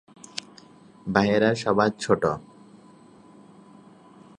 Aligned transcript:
ভাইয়েরা 1.07 1.51
সবার 1.55 1.91
ছোট। 1.99 2.23